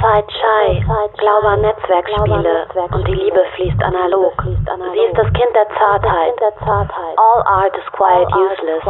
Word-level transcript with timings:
Fight 0.00 0.30
Shy, 0.30 0.84
Glaube 1.18 1.48
an 1.48 1.60
Netzwerkspiele 1.60 2.66
und 2.92 3.08
die 3.08 3.14
Liebe 3.14 3.44
fließt 3.56 3.82
analog. 3.82 4.34
Sie 4.42 5.00
ist 5.00 5.16
das 5.16 5.32
Kind 5.32 5.54
der 5.54 5.68
Zartheit. 5.78 6.34
All 7.16 7.42
art 7.46 7.76
is 7.76 7.84
quiet 7.92 8.28
useless. 8.34 8.82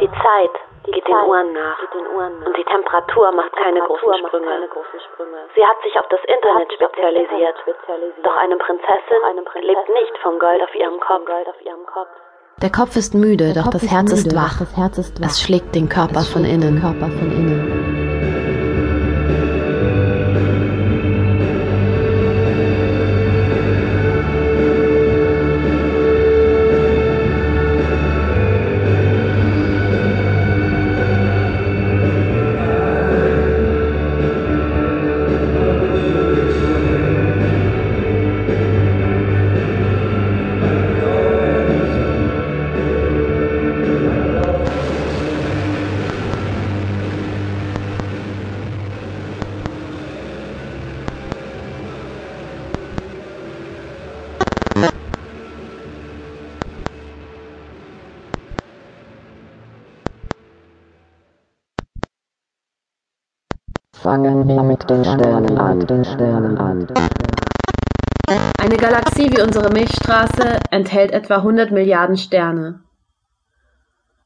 Die 0.00 0.10
Zeit 0.10 0.54
geht 0.84 1.06
den 1.06 1.14
Uhren 1.28 1.52
nach 1.52 1.78
und 2.46 2.56
die 2.56 2.64
Temperatur 2.64 3.32
macht 3.32 3.54
keine 3.56 3.80
großen 3.80 4.14
Sprünge. 4.26 4.68
Sie 5.54 5.64
hat 5.64 5.76
sich 5.82 5.98
auf 5.98 6.08
das 6.08 6.20
Internet 6.24 6.72
spezialisiert. 6.72 7.56
Doch 8.22 8.36
eine 8.36 8.56
Prinzessin 8.56 9.20
lebt 9.62 9.88
nicht 9.88 10.18
vom 10.22 10.38
Gold 10.38 10.62
auf 10.62 10.74
ihrem 10.74 11.00
Kopf. 11.00 12.08
Der 12.62 12.70
Kopf 12.70 12.96
ist 12.96 13.14
müde, 13.14 13.54
doch 13.54 13.70
das 13.70 13.90
Herz 13.90 14.12
ist 14.12 14.34
wach. 14.36 14.60
Es 15.22 15.40
schlägt 15.40 15.74
den 15.74 15.88
Körper 15.88 16.20
von 16.20 16.44
innen. 16.44 17.79
Fangen 64.02 64.48
wir 64.48 64.62
mit 64.62 64.88
den 64.88 65.04
Sternen 65.04 65.58
an. 65.58 65.86
Den 65.86 66.04
Sternen 66.06 66.56
an. 66.56 66.86
Eine 68.58 68.76
Galaxie 68.78 69.30
wie 69.30 69.42
unsere 69.42 69.70
Milchstraße 69.70 70.60
enthält 70.70 71.12
etwa 71.12 71.36
100 71.36 71.70
Milliarden 71.70 72.16
Sterne. 72.16 72.80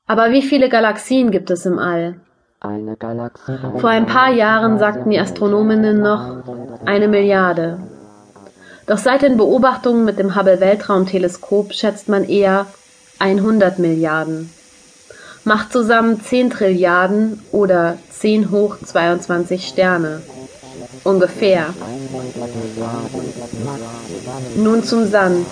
Aber 0.07 0.31
wie 0.31 0.43
viele 0.43 0.69
Galaxien 0.69 1.33
gibt 1.33 1.51
es 1.51 1.67
im 1.67 1.81
All? 1.81 2.21
Eine 2.61 2.97
Galaxie. 2.97 3.59
Vor 3.79 3.91
ein 3.91 4.07
paar 4.07 4.31
Jahren 4.31 4.79
sagten 4.79 5.11
die 5.11 5.19
Astronominnen 5.19 6.01
noch 6.01 6.45
eine 6.85 7.09
Milliarde. 7.09 7.79
Doch 8.87 8.99
seit 8.99 9.23
den 9.23 9.37
Beobachtungen 9.37 10.05
mit 10.05 10.21
dem 10.21 10.37
Hubble 10.37 10.61
Weltraumteleskop 10.61 11.73
schätzt 11.73 12.09
man 12.09 12.23
eher 12.23 12.67
100 13.19 13.81
Milliarden. 13.81 14.51
Macht 15.45 15.73
zusammen 15.73 16.21
10 16.21 16.51
Trilliarden 16.51 17.41
oder 17.53 17.99
10 18.11 18.51
hoch 18.51 18.79
22 18.79 19.67
Sterne. 19.67 20.23
Ungefähr. 21.05 21.75
Nun 24.57 24.83
zum 24.83 25.07
Sand. 25.07 25.47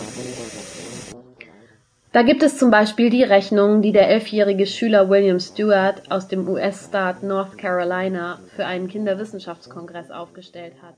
Da 2.13 2.23
gibt 2.23 2.43
es 2.43 2.59
zum 2.59 2.71
Beispiel 2.71 3.11
die 3.11 3.23
Rechnung, 3.23 3.83
die 3.83 3.93
der 3.93 4.09
elfjährige 4.09 4.67
Schüler 4.67 5.09
William 5.09 5.41
Stewart 5.41 6.11
aus 6.11 6.29
dem 6.29 6.49
US-Staat 6.49 7.23
North 7.23 7.57
Carolina 7.59 8.41
für 8.55 8.67
einen 8.67 8.89
Kinderwissenschaftskongress 8.89 10.11
aufgestellt 10.11 10.75
hat 10.83 10.95